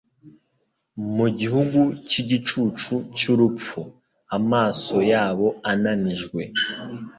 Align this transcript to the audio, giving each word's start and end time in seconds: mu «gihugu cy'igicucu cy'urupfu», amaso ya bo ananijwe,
mu 1.15 1.27
«gihugu 1.39 1.79
cy'igicucu 2.07 2.93
cy'urupfu», 3.17 3.81
amaso 4.37 4.95
ya 5.11 5.25
bo 5.37 5.47
ananijwe, 5.71 6.41